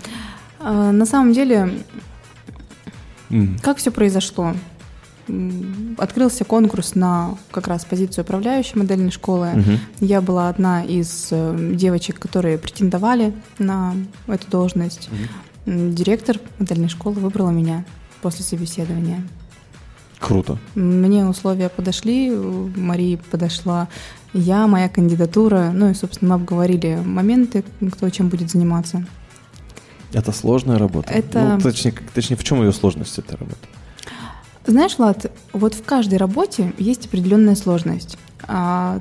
А, 0.58 0.90
На 0.92 1.06
самом 1.06 1.32
деле, 1.32 1.72
как 3.62 3.78
все 3.78 3.90
произошло? 3.90 4.54
Открылся 5.98 6.44
конкурс 6.44 6.94
на 6.96 7.36
как 7.52 7.68
раз 7.68 7.84
позицию 7.84 8.24
управляющей 8.24 8.76
модельной 8.76 9.12
школы. 9.12 9.50
мгм. 9.54 9.78
Я 10.00 10.20
была 10.20 10.48
одна 10.48 10.82
из 10.84 11.28
э, 11.30 11.72
девочек, 11.74 12.18
которые 12.18 12.58
претендовали 12.58 13.32
на 13.58 13.94
эту 14.26 14.50
должность. 14.50 15.08
М, 15.64 15.94
Директор 15.94 16.38
модельной 16.58 16.88
школы 16.88 17.20
выбрала 17.20 17.50
меня 17.50 17.84
после 18.20 18.44
собеседования. 18.44 19.22
Круто. 20.22 20.56
Мне 20.76 21.26
условия 21.26 21.68
подошли, 21.68 22.30
Марии 22.30 23.16
подошла 23.30 23.88
я, 24.32 24.66
моя 24.66 24.88
кандидатура, 24.88 25.70
ну 25.74 25.90
и, 25.90 25.94
собственно, 25.94 26.30
мы 26.36 26.42
обговорили 26.42 26.98
моменты, 27.04 27.64
кто 27.90 28.08
чем 28.08 28.28
будет 28.28 28.50
заниматься. 28.50 29.04
Это 30.12 30.30
сложная 30.32 30.78
работа. 30.78 31.12
Это- 31.12 31.56
Ну, 31.56 31.60
точнее, 31.60 31.94
точнее, 32.14 32.36
в 32.36 32.44
чем 32.44 32.62
ее 32.62 32.72
сложность 32.72 33.18
этой 33.18 33.36
работы? 33.36 33.58
Знаешь, 34.66 34.96
Влад, 34.96 35.32
вот 35.52 35.74
в 35.74 35.82
каждой 35.82 36.18
работе 36.18 36.72
есть 36.78 37.06
определенная 37.06 37.56
сложность. 37.56 38.16
А 38.46 39.00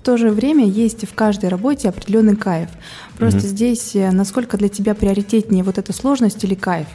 в 0.00 0.04
то 0.04 0.16
же 0.16 0.30
время 0.30 0.64
есть 0.66 1.06
в 1.06 1.14
каждой 1.14 1.50
работе 1.50 1.88
определенный 1.90 2.36
кайф. 2.36 2.70
Просто 3.18 3.40
Мгм. 3.40 3.48
здесь 3.48 3.94
э, 3.94 4.10
насколько 4.10 4.56
для 4.56 4.68
тебя 4.68 4.94
приоритетнее 4.94 5.62
вот 5.64 5.76
эта 5.78 5.92
сложность 5.92 6.42
или 6.44 6.54
кайф? 6.54 6.86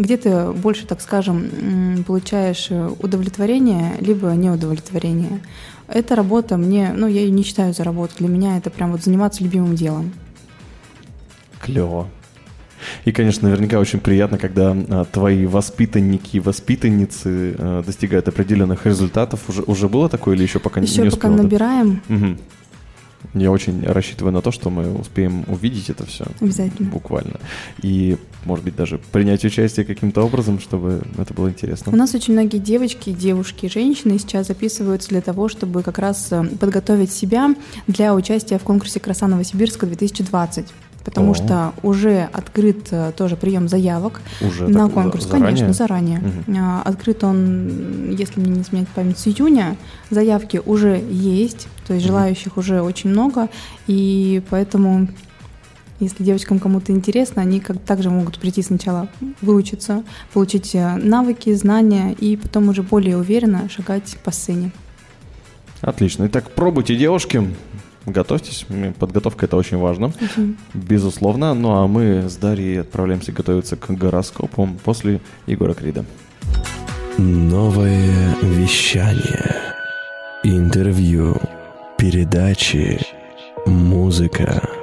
Где 0.00 0.16
ты 0.16 0.50
больше, 0.52 0.86
так 0.86 1.02
скажем, 1.02 2.04
получаешь 2.06 2.68
э, 2.70 2.90
удовлетворение, 3.00 3.96
либо 4.00 4.28
неудовлетворение. 4.28 5.40
Эта 5.88 6.16
работа 6.16 6.56
мне, 6.56 6.94
ну, 6.96 7.06
я 7.06 7.20
ее 7.20 7.30
не 7.30 7.42
считаю 7.42 7.74
за 7.74 7.84
работу. 7.84 8.14
Для 8.18 8.28
меня 8.28 8.56
это 8.56 8.70
прям 8.70 8.92
вот 8.92 9.02
заниматься 9.04 9.44
любимым 9.44 9.74
делом. 9.74 10.10
Клево. 11.60 12.08
И, 13.04 13.12
конечно, 13.12 13.46
наверняка 13.50 13.78
очень 13.78 14.00
приятно, 14.00 14.38
когда 14.38 14.74
а, 14.74 15.04
твои 15.04 15.44
воспитанники 15.44 16.38
и 16.38 16.40
воспитанницы 16.40 17.54
а, 17.58 17.82
достигают 17.82 18.26
определенных 18.26 18.86
результатов. 18.86 19.40
Уже, 19.50 19.60
уже 19.64 19.90
было 19.90 20.08
такое 20.08 20.34
или 20.34 20.44
еще 20.44 20.60
пока 20.60 20.80
не- 20.80 20.86
Еще 20.86 21.02
не 21.02 21.10
пока 21.10 21.28
успела, 21.28 21.36
да? 21.36 21.42
набираем, 21.42 22.02
Мгм. 22.08 22.38
Я 23.34 23.50
очень 23.52 23.84
рассчитываю 23.84 24.32
на 24.32 24.42
то, 24.42 24.50
что 24.50 24.70
мы 24.70 24.92
успеем 24.92 25.44
увидеть 25.46 25.90
это 25.90 26.04
все. 26.04 26.26
Обязательно. 26.40 26.90
Буквально. 26.90 27.38
И, 27.82 28.16
может 28.44 28.64
быть, 28.64 28.74
даже 28.74 28.98
принять 29.12 29.44
участие 29.44 29.86
каким-то 29.86 30.22
образом, 30.22 30.58
чтобы 30.58 31.02
это 31.16 31.32
было 31.32 31.48
интересно. 31.48 31.92
У 31.92 31.96
нас 31.96 32.14
очень 32.14 32.32
многие 32.32 32.58
девочки, 32.58 33.10
девушки, 33.10 33.66
женщины 33.66 34.18
сейчас 34.18 34.48
записываются 34.48 35.10
для 35.10 35.20
того, 35.20 35.48
чтобы 35.48 35.82
как 35.82 35.98
раз 35.98 36.28
э, 36.32 36.44
подготовить 36.58 37.12
себя 37.12 37.54
для 37.86 38.14
участия 38.14 38.58
в 38.58 38.64
конкурсе 38.64 38.98
«Краса 38.98 39.28
Новосибирска 39.28 39.86
2020». 39.86 40.66
Потому 41.10 41.32
О. 41.32 41.34
что 41.34 41.72
уже 41.82 42.28
открыт 42.32 42.86
э, 42.92 43.12
тоже 43.16 43.36
прием 43.36 43.68
заявок 43.68 44.20
Уже 44.40 44.68
на 44.68 44.78
так, 44.80 44.86
за- 44.88 44.92
конкурс. 44.94 45.24
заранее? 45.26 45.46
Конечно, 45.48 45.72
заранее. 45.72 46.22
А, 46.58 46.82
Открыт 46.84 47.22
он, 47.24 48.10
если 48.12 48.40
мне 48.40 48.50
не 48.52 48.60
изменять 48.62 48.88
память, 48.88 49.18
с 49.18 49.26
июня. 49.26 49.76
Заявки 50.10 50.62
уже 50.64 51.02
есть, 51.10 51.66
то 51.86 51.94
есть 51.94 52.06
Мгм. 52.06 52.14
желающих 52.14 52.56
уже 52.56 52.80
очень 52.80 53.10
много. 53.10 53.48
И 53.88 54.40
поэтому, 54.50 55.08
если 55.98 56.22
девочкам 56.22 56.60
кому-то 56.60 56.92
интересно, 56.92 57.42
они 57.42 57.58
как 57.58 57.80
также 57.80 58.08
могут 58.08 58.38
прийти 58.38 58.62
сначала 58.62 59.08
выучиться, 59.42 60.04
получить 60.32 60.74
э, 60.76 60.94
навыки, 60.96 61.52
знания 61.54 62.12
и 62.12 62.36
потом 62.36 62.68
уже 62.68 62.82
более 62.84 63.16
уверенно 63.18 63.68
шагать 63.68 64.16
по 64.24 64.30
сцене. 64.30 64.70
Отлично. 65.80 66.26
Итак, 66.28 66.50
пробуйте, 66.52 66.94
девушки. 66.94 67.42
Готовьтесь. 68.06 68.66
Подготовка 68.98 69.46
это 69.46 69.56
очень 69.56 69.76
важно. 69.76 70.12
Мгм. 70.36 70.56
Безусловно. 70.74 71.54
Ну 71.54 71.72
а 71.72 71.86
мы 71.86 72.28
с 72.28 72.36
Дарьей 72.36 72.80
отправляемся 72.80 73.32
готовиться 73.32 73.76
к 73.76 73.90
гороскопу 73.90 74.68
после 74.84 75.20
Егора 75.46 75.74
Крида. 75.74 76.04
Новое 77.18 78.34
вещание. 78.42 79.74
Интервью. 80.42 81.36
Передачи. 81.98 82.98
Музыка. 83.66 84.79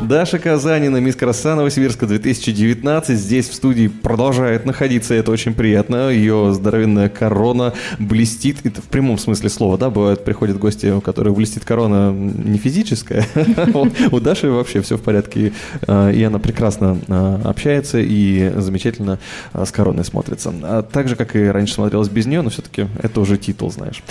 Даша 0.00 0.38
Казанина, 0.38 0.98
мисс 0.98 1.16
Краса 1.16 1.56
Новосибирска 1.56 2.06
2019. 2.06 3.18
Здесь 3.18 3.48
в 3.48 3.54
студии 3.54 3.88
продолжает 3.88 4.64
находиться, 4.64 5.12
это 5.12 5.32
очень 5.32 5.54
приятно. 5.54 6.10
Ее 6.10 6.52
здоровенная 6.54 7.08
корона 7.08 7.74
блестит. 7.98 8.64
Это 8.64 8.80
в 8.80 8.84
прямом 8.84 9.18
смысле 9.18 9.48
слова, 9.48 9.76
да? 9.76 9.90
Бывают, 9.90 10.24
приходят 10.24 10.58
гости, 10.58 10.86
у 10.86 11.00
которых 11.00 11.34
блестит 11.34 11.64
корона 11.64 12.12
не 12.12 12.58
физическая. 12.58 13.26
У 14.12 14.20
Даши 14.20 14.48
вообще 14.48 14.80
все 14.82 14.96
в 14.96 15.02
порядке. 15.02 15.52
А, 15.86 16.10
И 16.10 16.22
она 16.22 16.38
прекрасно 16.38 16.98
а, 17.08 17.40
общается 17.44 17.98
и 17.98 18.52
замечательно 18.56 19.18
а, 19.52 19.66
с 19.66 19.72
короной 19.72 20.04
смотрится. 20.04 20.84
Так 20.92 21.08
же, 21.08 21.16
как 21.16 21.34
и 21.34 21.44
раньше 21.44 21.74
смотрелась 21.74 22.08
без 22.08 22.26
нее, 22.26 22.42
но 22.42 22.50
все-таки 22.50 22.86
это 23.02 23.20
уже 23.20 23.36
титул, 23.36 23.72
знаешь. 23.72 24.02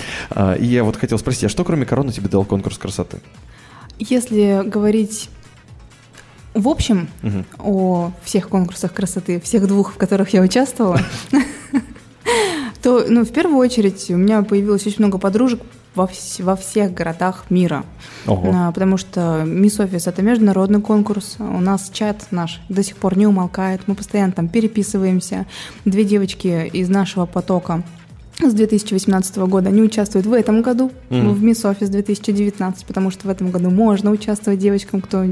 И 0.58 0.66
я 0.66 0.84
вот 0.84 0.96
хотел 0.96 1.18
спросить, 1.18 1.44
а 1.44 1.48
что 1.48 1.64
кроме 1.64 1.86
короны 1.86 2.12
тебе 2.12 2.28
дал 2.28 2.44
конкурс 2.44 2.76
красоты? 2.76 3.18
Если 3.98 4.62
говорить 4.64 5.28
в 6.60 6.68
общем 6.68 7.08
Мгм. 7.22 7.44
о 7.58 8.10
всех 8.22 8.48
конкурсах 8.48 8.92
красоты, 8.92 9.40
всех 9.40 9.66
двух, 9.66 9.92
в 9.94 9.96
которых 9.96 10.30
я 10.34 10.42
участвовала, 10.42 11.00
то, 12.82 13.04
ну, 13.08 13.24
в 13.24 13.30
первую 13.32 13.58
очередь, 13.58 14.10
у 14.10 14.16
меня 14.16 14.42
появилось 14.42 14.86
очень 14.86 14.98
много 15.00 15.18
подружек 15.18 15.60
во, 15.94 16.04
вс- 16.04 16.42
во 16.42 16.54
всех 16.56 16.94
городах 16.94 17.44
мира. 17.50 17.84
Ого. 18.26 18.52
А, 18.54 18.72
Потому 18.72 18.96
что 18.98 19.42
Мисс 19.44 19.80
Офис– 19.80 20.06
это 20.06 20.22
международный 20.22 20.80
конкурс. 20.80 21.36
У 21.38 21.60
нас 21.60 21.90
чат 21.92 22.26
наш 22.30 22.60
до 22.68 22.82
сих 22.82 22.96
пор 22.96 23.16
не 23.18 23.26
умолкает. 23.26 23.82
Мы 23.86 23.94
постоянно 23.94 24.32
там 24.32 24.48
переписываемся. 24.48 25.46
Две 25.84 26.04
девочки 26.04 26.68
из 26.72 26.88
нашего 26.88 27.26
потока 27.26 27.82
с 28.40 28.54
2018 28.54 29.36
года, 29.38 29.68
они 29.68 29.82
участвуют 29.82 30.26
в 30.26 30.32
этом 30.32 30.62
году 30.62 30.92
Мгм. 31.10 31.32
в 31.34 31.42
Мисс 31.42 31.64
Офис 31.64 31.88
2019, 31.88 32.84
потому 32.86 33.10
что 33.10 33.26
в 33.26 33.30
этом 33.30 33.50
году 33.50 33.70
можно 33.70 34.10
участвовать 34.10 34.60
девочкам, 34.60 35.00
кто 35.00 35.24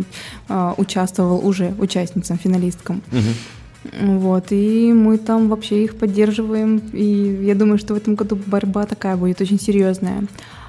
а, 0.49 0.75
участвовал 0.77 1.47
уже, 1.47 1.73
участницам, 1.79 2.39
финалисткам. 2.39 3.03
Мгм. 3.13 4.19
Вот, 4.19 4.47
и 4.51 4.93
мы 4.93 5.17
там 5.19 5.49
вообще 5.49 5.85
их 5.85 5.97
поддерживаем, 5.97 6.83
и 6.93 7.45
я 7.45 7.55
думаю, 7.55 7.79
что 7.79 7.95
в 7.95 7.97
этом 7.97 8.17
году 8.17 8.37
борьба 8.47 8.85
такая 8.87 9.17
будет 9.17 9.41
очень 9.41 9.61
серьезная. 9.61 10.25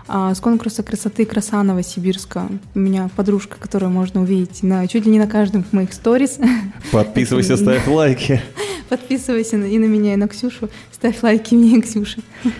А 0.09 0.33
с 0.33 0.39
конкурса 0.39 0.83
красоты 0.83 1.25
Краса 1.25 1.61
Новосибирска 1.63 2.47
у 2.75 2.79
меня 2.79 3.09
подружка, 3.15 3.57
которую 3.59 3.91
можно 3.91 4.21
увидеть 4.21 4.63
на, 4.63 4.87
чуть 4.87 5.05
ли 5.05 5.11
не 5.11 5.19
на 5.19 5.27
каждом 5.27 5.65
моих 5.73 5.91
сторис. 5.93 6.39
Подписывайся, 6.91 7.57
ставь 7.57 7.87
лайки. 7.87 8.41
Подписывайся 8.89 9.57
и 9.57 9.77
на 9.77 9.85
меня, 9.85 10.13
и 10.13 10.17
на 10.17 10.27
Ксюшу. 10.27 10.69
Ставь 10.91 11.21
лайки 11.23 11.55
мне 11.55 11.77
и 11.77 11.81
Ксюше. 11.81 12.21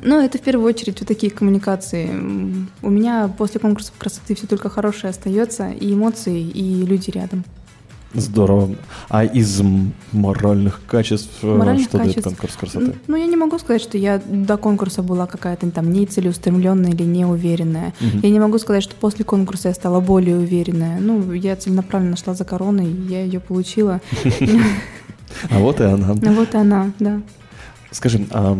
Ну, 0.00 0.24
это 0.24 0.38
в 0.38 0.40
первую 0.40 0.66
очередь 0.66 1.00
вот 1.00 1.08
такие 1.08 1.30
коммуникации. 1.30 2.08
У 2.80 2.88
меня 2.88 3.28
после 3.28 3.60
конкурсов 3.60 3.92
красоты 3.98 4.34
все 4.34 4.46
только 4.46 4.70
хорошее 4.70 5.10
остается, 5.10 5.70
и 5.70 5.92
эмоции, 5.92 6.40
и 6.40 6.86
люди 6.86 7.10
рядом. 7.10 7.44
Здорово. 8.14 8.74
А 9.08 9.24
из 9.24 9.62
моральных 10.12 10.80
качеств 10.86 11.38
э, 11.42 11.46
Моральных 11.46 11.88
что 11.88 11.98
дает 11.98 12.14
качеств. 12.14 12.28
конкурс 12.28 12.56
красоты? 12.56 12.94
Ну, 13.06 13.16
я 13.16 13.26
не 13.26 13.36
могу 13.36 13.58
сказать, 13.58 13.80
что 13.82 13.96
я 13.96 14.20
до 14.26 14.56
конкурса 14.56 15.02
была 15.02 15.26
какая-то 15.26 15.70
там 15.70 15.90
не 15.90 16.06
целеустремленная 16.06 16.90
или 16.90 17.04
неуверенная. 17.04 17.94
Мгм. 18.00 18.20
Я 18.22 18.30
не 18.30 18.40
могу 18.40 18.58
сказать, 18.58 18.82
что 18.82 18.94
после 18.96 19.24
конкурса 19.24 19.68
я 19.68 19.74
стала 19.74 20.00
более 20.00 20.36
уверенная. 20.36 21.00
Ну, 21.00 21.32
я 21.32 21.56
целенаправленно 21.56 22.16
шла 22.16 22.34
за 22.34 22.44
короной, 22.44 22.86
я 22.86 23.24
ее 23.24 23.40
получила. 23.40 24.00
А 25.48 25.58
вот 25.60 25.80
и 25.80 25.84
она. 25.84 26.14
Ну, 26.20 26.34
вот 26.34 26.52
и 26.54 26.58
она, 26.58 26.92
да. 26.98 27.22
Скажи, 27.90 28.26
а 28.30 28.58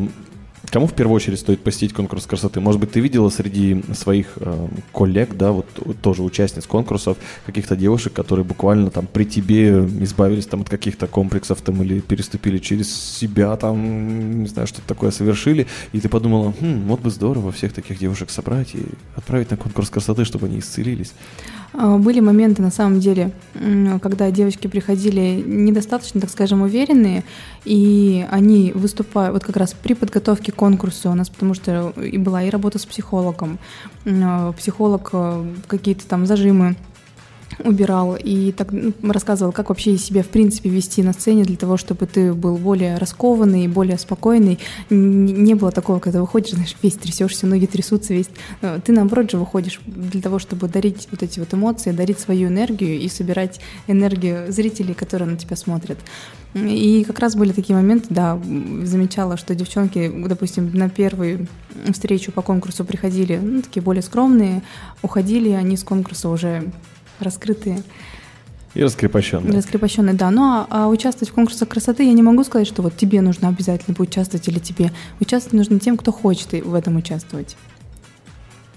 Кому 0.72 0.86
в 0.86 0.94
первую 0.94 1.16
очередь 1.16 1.38
стоит 1.38 1.62
посетить 1.62 1.92
конкурс 1.92 2.24
красоты? 2.24 2.58
Может 2.60 2.80
быть, 2.80 2.92
ты 2.92 3.00
видела 3.00 3.28
среди 3.28 3.82
своих 3.92 4.28
э, 4.36 4.68
коллег, 4.92 5.36
да, 5.36 5.52
вот 5.52 5.66
тоже 6.00 6.22
участниц 6.22 6.66
конкурсов, 6.66 7.18
каких-то 7.44 7.76
девушек, 7.76 8.14
которые 8.14 8.46
буквально 8.46 8.90
там 8.90 9.06
при 9.06 9.24
тебе 9.24 9.80
избавились 10.00 10.46
там 10.46 10.62
от 10.62 10.70
каких-то 10.70 11.06
комплексов 11.06 11.60
там 11.60 11.82
или 11.82 12.00
переступили 12.00 12.56
через 12.56 12.90
себя 12.90 13.54
там, 13.58 14.40
не 14.44 14.48
знаю, 14.48 14.66
что-то 14.66 14.88
такое 14.88 15.10
совершили, 15.10 15.66
и 15.92 16.00
ты 16.00 16.08
подумала, 16.08 16.54
хм, 16.58 16.84
вот 16.86 17.00
бы 17.00 17.10
здорово 17.10 17.52
всех 17.52 17.74
таких 17.74 17.98
девушек 17.98 18.30
собрать 18.30 18.74
и 18.74 18.82
отправить 19.14 19.50
на 19.50 19.58
конкурс 19.58 19.90
красоты, 19.90 20.24
чтобы 20.24 20.46
они 20.46 20.60
исцелились. 20.60 21.12
А, 21.74 21.96
были 21.96 22.20
моменты, 22.20 22.62
на 22.62 22.70
самом 22.70 23.00
деле, 23.00 23.32
когда 24.02 24.30
девочки 24.30 24.66
приходили 24.66 25.42
недостаточно, 25.44 26.20
так 26.20 26.30
скажем, 26.30 26.62
уверенные, 26.62 27.24
и 27.64 28.26
они 28.30 28.72
выступают, 28.74 29.34
вот 29.34 29.44
как 29.44 29.56
раз 29.56 29.74
при 29.74 29.94
подготовке 29.94 30.52
к 30.62 30.64
конкурсу 30.64 31.10
у 31.10 31.14
нас, 31.14 31.28
потому 31.28 31.54
что 31.54 31.90
и 31.90 32.18
была 32.18 32.44
и 32.44 32.50
работа 32.50 32.78
с 32.78 32.86
психологом, 32.86 33.58
а, 34.06 34.52
психолог 34.52 35.10
э, 35.12 35.54
какие-то 35.66 36.06
там 36.06 36.24
зажимы 36.24 36.76
убирал 37.60 38.16
и 38.16 38.52
так 38.52 38.72
ну, 38.72 38.92
рассказывал, 39.02 39.52
как 39.52 39.68
вообще 39.68 39.96
себя 39.98 40.22
в 40.22 40.28
принципе 40.28 40.70
вести 40.70 41.02
на 41.02 41.12
сцене 41.12 41.44
для 41.44 41.56
того, 41.56 41.76
чтобы 41.76 42.06
ты 42.06 42.32
был 42.32 42.56
более 42.56 42.98
раскованный, 42.98 43.68
более 43.68 43.98
спокойный. 43.98 44.58
Не 44.90 45.54
было 45.54 45.70
такого, 45.70 45.98
когда 45.98 46.20
выходишь, 46.20 46.52
знаешь, 46.52 46.76
весь 46.82 46.94
трясешься, 46.94 47.46
ноги 47.46 47.66
трясутся, 47.66 48.14
весь. 48.14 48.30
Э, 48.60 48.80
ты 48.84 48.92
наоборот 48.92 49.30
же 49.30 49.38
выходишь 49.38 49.80
для 49.86 50.20
того, 50.20 50.38
чтобы 50.38 50.68
дарить 50.68 51.08
вот 51.10 51.22
эти 51.22 51.38
вот 51.38 51.52
эмоции, 51.54 51.90
дарить 51.90 52.18
свою 52.18 52.48
энергию 52.48 52.98
и 52.98 53.08
собирать 53.08 53.60
энергию 53.86 54.52
зрителей, 54.52 54.94
которые 54.94 55.30
на 55.30 55.36
тебя 55.36 55.56
смотрят. 55.56 55.98
И 56.54 57.04
как 57.04 57.18
раз 57.18 57.34
были 57.34 57.52
такие 57.52 57.74
моменты, 57.74 58.08
да, 58.10 58.38
замечала, 58.82 59.38
что 59.38 59.54
девчонки, 59.54 60.12
допустим, 60.26 60.70
на 60.74 60.90
первую 60.90 61.46
встречу 61.90 62.30
по 62.30 62.42
конкурсу 62.42 62.84
приходили, 62.84 63.38
ну, 63.42 63.62
такие 63.62 63.82
более 63.82 64.02
скромные, 64.02 64.62
уходили 65.00 65.50
они 65.50 65.76
с 65.78 65.84
конкурса 65.84 66.28
уже 66.28 66.70
раскрытые. 67.22 67.82
И 68.74 68.82
раскрепощенные. 68.82 69.52
Раскрепощенные, 69.52 70.14
да. 70.14 70.30
Ну 70.30 70.42
а, 70.44 70.66
а 70.70 70.88
участвовать 70.88 71.30
в 71.30 71.34
конкурсах 71.34 71.68
красоты 71.68 72.04
я 72.04 72.12
не 72.12 72.22
могу 72.22 72.42
сказать, 72.42 72.66
что 72.66 72.82
вот 72.82 72.96
тебе 72.96 73.20
нужно 73.20 73.48
обязательно 73.48 73.94
поучаствовать 73.94 74.48
или 74.48 74.58
тебе. 74.58 74.90
Участвовать 75.20 75.52
нужно 75.54 75.78
тем, 75.78 75.96
кто 75.96 76.10
хочет 76.10 76.52
в 76.52 76.74
этом 76.74 76.96
участвовать. 76.96 77.56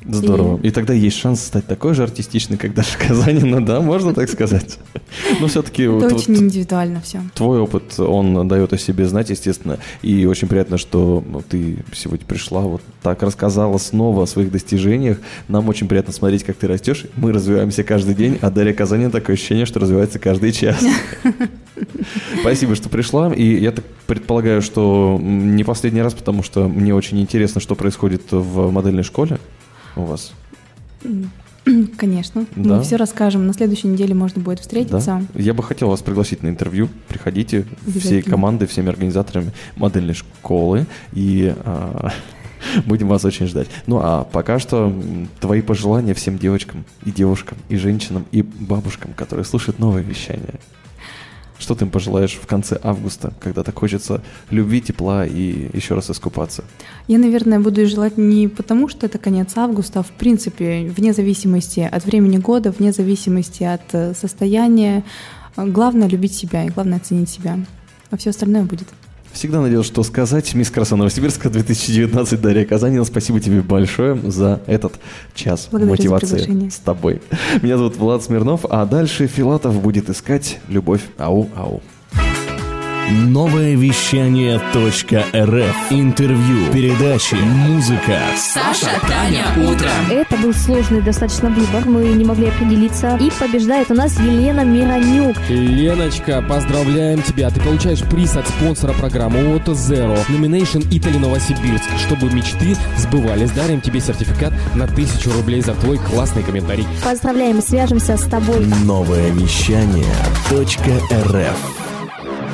Здорово. 0.07 0.59
И... 0.61 0.67
и 0.67 0.71
тогда 0.71 0.93
есть 0.93 1.17
шанс 1.17 1.41
стать 1.41 1.65
такой 1.65 1.93
же 1.93 2.03
артистичной, 2.03 2.57
как 2.57 2.73
Даша 2.73 2.97
Казанина, 2.97 3.65
да, 3.65 3.81
можно 3.81 4.13
так 4.13 4.29
сказать? 4.29 4.77
Но 5.39 5.47
все-таки... 5.47 5.83
Это 5.83 5.93
вот, 5.93 6.13
очень 6.13 6.35
вот, 6.35 6.43
индивидуально 6.43 7.01
все. 7.01 7.21
Твой 7.33 7.59
опыт, 7.59 7.99
он 7.99 8.47
дает 8.47 8.73
о 8.73 8.77
себе 8.77 9.07
знать, 9.07 9.29
естественно. 9.29 9.79
И 10.01 10.25
очень 10.25 10.47
приятно, 10.47 10.77
что 10.77 11.23
ты 11.49 11.77
сегодня 11.93 12.25
пришла, 12.25 12.61
вот 12.61 12.81
так 13.01 13.23
рассказала 13.23 13.77
снова 13.77 14.23
о 14.23 14.27
своих 14.27 14.51
достижениях. 14.51 15.17
Нам 15.47 15.67
очень 15.69 15.87
приятно 15.87 16.13
смотреть, 16.13 16.43
как 16.43 16.55
ты 16.55 16.67
растешь. 16.67 17.05
Мы 17.15 17.31
развиваемся 17.31 17.83
каждый 17.83 18.15
день, 18.15 18.37
а 18.41 18.51
Дарья 18.51 18.73
Казанина 18.73 19.11
такое 19.11 19.35
ощущение, 19.35 19.65
что 19.65 19.79
развивается 19.79 20.19
каждый 20.19 20.51
час. 20.51 20.83
Спасибо, 22.41 22.75
что 22.75 22.89
пришла. 22.89 23.33
И 23.33 23.59
я 23.59 23.71
так 23.71 23.85
предполагаю, 24.07 24.61
что 24.61 25.19
не 25.21 25.63
последний 25.63 26.01
раз, 26.01 26.13
потому 26.13 26.43
что 26.43 26.67
мне 26.67 26.93
очень 26.93 27.19
интересно, 27.19 27.59
что 27.59 27.75
происходит 27.75 28.23
в 28.31 28.71
модельной 28.71 29.03
школе 29.03 29.39
у 29.95 30.01
вас? 30.01 30.31
Конечно. 31.97 32.45
Да? 32.55 32.77
Мы 32.77 32.83
все 32.83 32.95
расскажем. 32.95 33.47
На 33.47 33.53
следующей 33.53 33.87
неделе 33.87 34.13
можно 34.13 34.41
будет 34.41 34.59
встретиться. 34.59 35.25
Да? 35.33 35.39
Я 35.39 35.53
бы 35.53 35.63
хотел 35.63 35.89
вас 35.89 36.01
пригласить 36.01 36.43
на 36.43 36.47
интервью. 36.47 36.89
Приходите 37.07 37.65
всей 37.99 38.21
командой, 38.21 38.67
всеми 38.67 38.89
организаторами 38.89 39.51
модельной 39.75 40.13
школы. 40.13 40.85
И 41.13 41.53
а, 41.65 42.11
будем 42.85 43.07
вас 43.07 43.25
очень 43.25 43.47
ждать. 43.47 43.67
Ну 43.87 43.99
а 44.01 44.23
пока 44.25 44.59
что 44.59 44.93
твои 45.39 45.61
пожелания 45.61 46.13
всем 46.13 46.37
девочкам 46.37 46.85
и 47.03 47.11
девушкам, 47.11 47.57
и 47.69 47.77
женщинам, 47.77 48.25
и 48.31 48.41
бабушкам, 48.41 49.13
которые 49.13 49.45
слушают 49.45 49.79
новое 49.79 50.03
вещание. 50.03 50.59
Что 51.57 51.73
ты 51.73 51.85
им 51.85 51.91
пожелаешь 51.91 52.33
в 52.33 52.45
конце 52.47 52.77
августа, 52.83 53.33
когда 53.39 53.63
так 53.63 53.77
хочется 53.77 54.21
любви, 54.49 54.81
тепла 54.81 55.25
и 55.25 55.69
еще 55.73 55.95
раз 55.95 56.09
искупаться? 56.09 56.65
Я, 57.07 57.17
наверное, 57.17 57.59
буду 57.59 57.85
желать 57.85 58.17
не 58.17 58.47
потому, 58.47 58.89
что 58.89 59.05
это 59.05 59.17
конец 59.17 59.55
августа, 59.55 60.01
а 60.01 60.03
в 60.03 60.11
принципе, 60.11 60.91
вне 60.95 61.13
зависимости 61.13 61.79
от 61.79 62.05
времени 62.05 62.37
года, 62.37 62.71
вне 62.71 62.91
зависимости 62.91 63.63
от 63.63 63.93
э, 63.93 64.13
состояния. 64.13 65.03
Главное— 65.55 66.07
любить 66.09 66.35
себя 66.35 66.65
и 66.65 66.69
главное— 66.69 66.99
ценить 67.03 67.29
себя. 67.29 67.57
А 68.11 68.17
все 68.17 68.31
остальное 68.31 68.63
будет. 68.63 68.87
Всегда 69.35 69.59
надеялся, 69.59 69.89
что 69.91 70.03
сказать. 70.03 70.55
Мисс 70.55 70.71
Краса 70.71 70.95
Новосибирска 70.95 71.49
2019 71.49 72.39
Дарья 72.39 72.63
Казанина. 72.63 73.03
Спасибо 73.03 73.41
тебе 73.41 73.61
большое 73.61 74.15
за 74.15 74.61
этот 74.65 74.93
час 75.33 75.67
Благодарю 75.69 75.91
мотивации 75.91 76.69
с 76.69 76.77
тобой. 76.77 77.21
Меня 77.61 77.77
зовут 77.77 77.97
Влад 77.97 78.23
Смирнов, 78.23 78.65
а 78.69 78.85
дальше 78.85 79.27
Филатов 79.27 79.81
будет 79.81 80.09
искать 80.09 80.59
любовь. 80.69 81.01
Ау-ау. 81.17 81.81
Новое 83.07 83.75
вещание 83.75 84.57
.рф. 84.57 85.75
Интервью, 85.91 86.71
передачи, 86.73 87.35
музыка. 87.35 88.19
Саша, 88.35 88.89
Таня, 89.07 89.45
утро. 89.69 89.89
Это 90.09 90.35
был 90.37 90.51
сложный 90.55 91.01
достаточно 91.03 91.49
выбор, 91.49 91.85
мы 91.85 92.05
не 92.05 92.25
могли 92.25 92.47
определиться. 92.47 93.15
И 93.21 93.29
побеждает 93.39 93.91
у 93.91 93.93
нас 93.93 94.19
Елена 94.19 94.61
Миронюк. 94.61 95.37
Леночка, 95.49 96.43
поздравляем 96.49 97.21
тебя. 97.21 97.51
Ты 97.51 97.61
получаешь 97.61 98.01
приз 98.01 98.35
от 98.37 98.47
спонсора 98.47 98.93
программы 98.93 99.37
Auto 99.39 99.73
Zero. 99.73 100.17
Nomination 100.27 100.81
Italy 100.89 101.19
Новосибирск. 101.19 101.85
Чтобы 102.07 102.31
мечты 102.31 102.75
сбывались, 102.97 103.51
дарим 103.51 103.81
тебе 103.81 103.99
сертификат 104.01 104.53
на 104.73 104.87
тысячу 104.87 105.31
рублей 105.31 105.61
за 105.61 105.75
твой 105.75 105.99
классный 105.99 106.41
комментарий. 106.41 106.87
Поздравляем, 107.03 107.61
свяжемся 107.61 108.17
с 108.17 108.23
тобой. 108.23 108.65
Новое 108.83 109.29
вещание 109.29 110.05
.рф. 110.51 111.84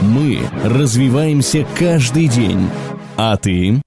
Мы 0.02 0.40
развиваемся 0.64 1.66
каждый 1.78 2.28
день. 2.28 2.70
А 3.18 3.38
ты? 3.38 3.81